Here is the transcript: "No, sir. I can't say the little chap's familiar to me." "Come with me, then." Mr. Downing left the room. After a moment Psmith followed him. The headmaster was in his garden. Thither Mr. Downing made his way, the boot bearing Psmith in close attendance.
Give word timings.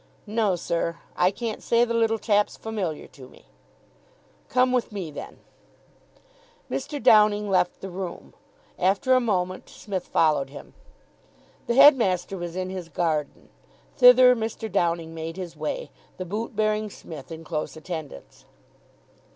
"No, 0.25 0.55
sir. 0.55 0.97
I 1.15 1.29
can't 1.29 1.61
say 1.61 1.85
the 1.85 1.93
little 1.93 2.17
chap's 2.17 2.57
familiar 2.57 3.05
to 3.09 3.27
me." 3.29 3.45
"Come 4.49 4.71
with 4.71 4.91
me, 4.91 5.11
then." 5.11 5.37
Mr. 6.71 6.97
Downing 6.99 7.51
left 7.51 7.81
the 7.81 7.89
room. 7.91 8.33
After 8.79 9.13
a 9.13 9.19
moment 9.19 9.69
Psmith 9.69 10.07
followed 10.07 10.49
him. 10.49 10.73
The 11.67 11.75
headmaster 11.75 12.35
was 12.35 12.55
in 12.55 12.71
his 12.71 12.89
garden. 12.89 13.49
Thither 13.95 14.35
Mr. 14.35 14.71
Downing 14.71 15.13
made 15.13 15.37
his 15.37 15.55
way, 15.55 15.91
the 16.17 16.25
boot 16.25 16.55
bearing 16.55 16.89
Psmith 16.89 17.31
in 17.31 17.43
close 17.43 17.77
attendance. 17.77 18.45